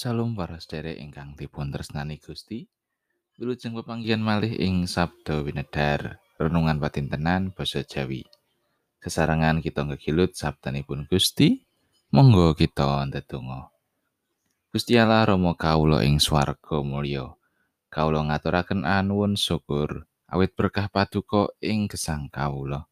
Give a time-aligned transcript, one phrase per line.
[0.00, 2.64] Salam para sedherek ingkang dipun tresnani Gusti.
[3.36, 8.24] Wilujeng pepanggihan malih ing Sabda Winedhar, renungan patintenan basa Jawi.
[9.04, 11.60] Sesarengan kita ngegilut sabdanipun Gusti,
[12.16, 13.68] monggo kita ndedonga.
[14.72, 17.36] Gusti Allah Rama kawula ing swarga mulya.
[17.92, 22.88] Kawula ngaturaken anuwun syukur awit berkah paduka ing gesang kawula.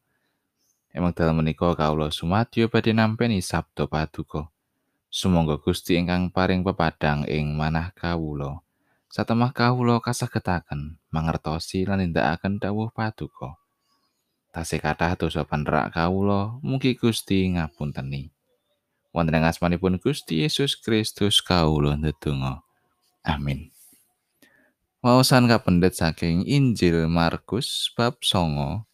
[0.93, 4.53] Emang dalem menika kawula sumadyo badhe nampi sabda paduka.
[5.09, 8.61] Sumangga Gusti ingkang paring pepadang ing manah kawula.
[9.09, 13.57] Satemah kawula kasagetaken mangertosi lan nindakaken dawuh paduka.
[14.53, 18.29] Tasih kathah dosa panerak kawula, mugi Gusti ngapunteni.
[19.09, 22.61] Wonten ing asmanipun Gusti Yesus Kristus kawula ndedonga.
[23.25, 23.73] Amin.
[25.01, 28.85] Waosan kapendet saking Injil Markus bab songo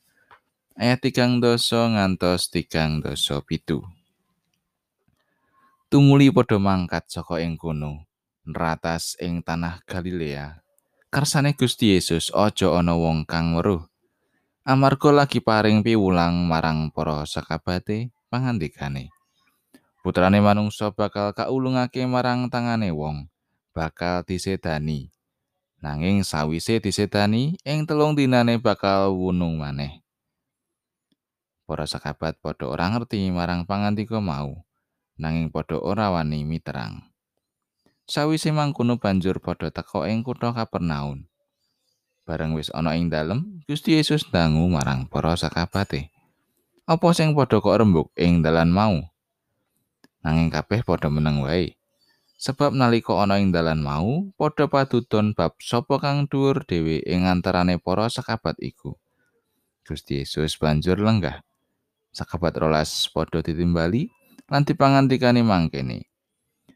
[0.80, 3.84] ayat tigang doso ngantos tigang doso pitu.
[5.86, 8.10] Tumuli padha mangkat saka ing kono
[8.46, 10.62] nratas ing tanah Galilea.
[11.14, 13.86] Karsane Gusti Yesus aja ana wong kang weruh.
[14.66, 19.14] Amarga lagi paring piwulang marang para sakabate pangandikane.
[20.02, 23.30] Putrane manungsa bakal kaulungake marang tangane wong
[23.74, 25.14] bakal disedani
[25.86, 30.02] nanging sawise disedani ing telung dinane bakal wunung maneh.
[31.70, 34.65] Para sakabat padha ora ngerti marang pangandika mau
[35.16, 37.12] nanging padha ora wani miterang.
[38.06, 41.26] Sawise mangkono banjur padha teka ing kutha Kapernaum.
[42.26, 46.10] Bareng wis ana ing dalem, Gusti Yesus dangu marang para sakabate.
[46.86, 48.98] Apa sing padha kok rembug ing dalan mau?
[50.26, 51.78] Nanging kabeh padha meneng wae.
[52.42, 57.78] Sebab nalika ana ing dalan mau, padha padudon bab sapa kang dhuwur dhewe ing antarane
[57.78, 58.98] para sakabat iku.
[59.86, 61.46] Gusti Yesus banjur lenggah.
[62.10, 64.10] Sakabat rolas padha ditimbali,
[64.50, 66.06] lan dipangandikani mangkene.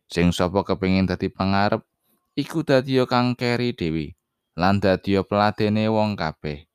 [0.10, 1.86] Sing sapa kepengin dadi pangarep
[2.34, 4.18] iku dadi kang keri dewi
[4.58, 6.66] lan dadi peladene wong kabeh.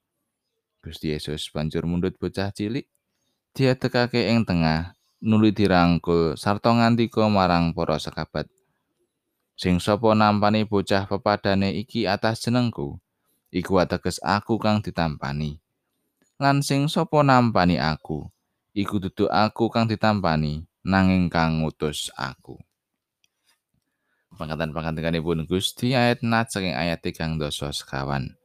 [0.84, 2.84] Gusti Yesus banjur mundut bocah cilik,
[3.56, 4.93] diadekake ing tengah,
[5.25, 8.53] nuli dirangkul sarta ngandika marang para sekabat.
[9.56, 13.00] Sing sapa nampani bocah pepadane iki atas jenengku,
[13.49, 15.56] iku ateges aku kang ditampani.
[16.37, 18.28] Lan sing sapa nampani aku,
[18.77, 22.61] iku dudu aku kang ditampani, nanging kang ngutus aku.
[24.37, 28.37] Pangkatan-pangkatanipun Gusti ayat nat saking ayat tigang doso sekawan.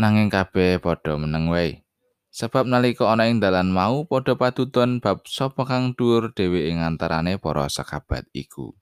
[0.00, 1.84] Nanging kabeh padha meneng wae.
[2.32, 7.36] Sebab nalika ana ing dalan mau padha patuton bab sapa kang dhuwur dhewe ing antarane
[7.36, 8.72] para sakabat iku.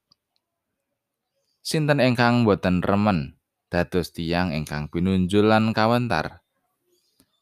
[1.65, 3.41] Sinten ingkang boten remen
[3.72, 6.44] dados tiyang ingkang pinunjul lan kawentar.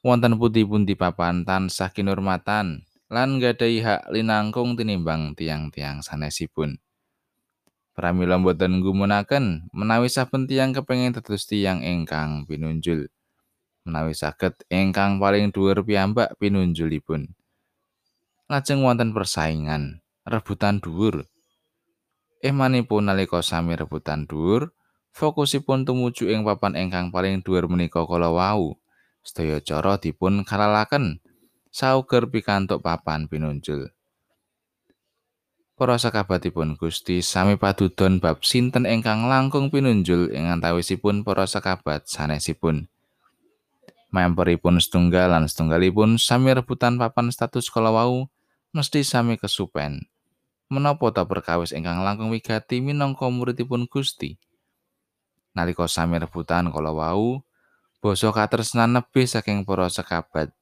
[0.06, 6.82] Wonten pundi-pundi papan tansah kinurmatan lan gadhahi hak linangkung tinimbang tiang-tiang sanesipun.
[7.94, 13.06] Pramila boten gumunaken menawi saben tiang kepengin dados tiang ingkang pinunjul.
[13.86, 17.30] Menawi saged ingkang paling dhuwur piyambak pinunjulipun.
[18.50, 21.30] Lajeng wonten persaingan, rebutan dhuwur.
[22.42, 24.74] Emanipun nalika sami rebutan dhuwur,
[25.14, 28.74] fokusipun tumuju ing papan ingkang paling dhuwur menika kala wau.
[29.22, 31.22] Sedaya cara dipun kalalaken.
[31.74, 33.90] Sauger pikantuk papan pinunjul.
[35.74, 42.86] Para sakabatipun Gusti sami padudon bab sinten ingkang langkung pinunjul ing antawisipun para sakabat sanesipun.
[44.14, 48.30] Memperipun setunggal lan setunggalipun sami rebutan papan status kala wau
[48.70, 50.06] mesti sami kesupen.
[50.70, 54.38] Menapa ta perkawis ingkang langkung wigati minangka muridipun Gusti?
[55.58, 57.42] Nalika sami rebutan kala wau,
[57.98, 60.54] basa katresnan nebih saking para sekabat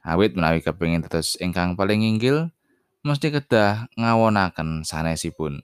[0.00, 2.48] Awit menawi kepingin tetes ingkang paling inggil,
[3.04, 5.60] mesti kedah ngawonaken sanesipun.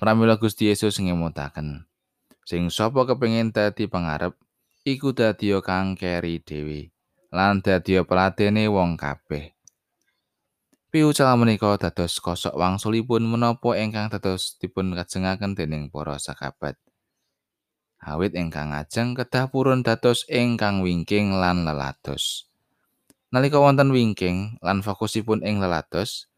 [0.00, 1.84] Pramila Gusti Yesus ngemutaken,
[2.48, 4.32] sing sapa kepingin dadi pangarep,
[4.84, 6.88] iku dadi kang keri dhewe,
[7.32, 9.54] lan dadi peladene wong kabeh.
[10.94, 16.78] Piucal menika dados kosok wangsulipun menapa ingkang dados dipun kajengaken dening para sakabat.
[17.98, 22.46] Awit ingkang ajeng kedah purun dados ingkang wingking lan lelados.
[23.34, 26.30] Nalika wonten wingking lan fokusipun ing lelados,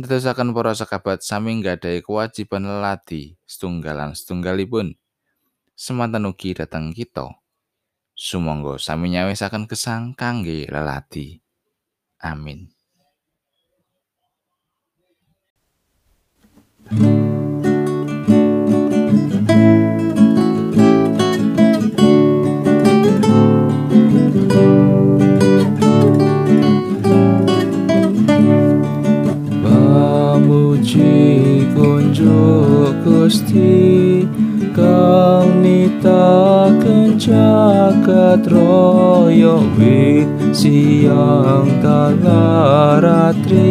[0.00, 4.96] ndadosaken para sekabat sami nggadahi kewajiban leladi setunggalan setunggalipun.
[5.76, 7.28] Semanten ugi dhateng kita.
[8.16, 11.44] Sumangga sami nyawisaken gesang kangge leladi.
[12.24, 12.72] Amin.
[16.88, 17.23] suci
[33.04, 34.24] Gusti
[34.74, 39.60] kang nitaken jagat raya
[40.54, 43.68] siang kalaratri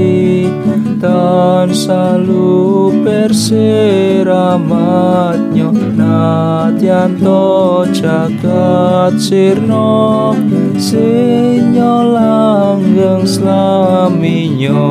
[0.99, 10.35] tan salu perseramatnya natyanto jagat sirno
[10.79, 14.87] sinyo langgeng slaminyo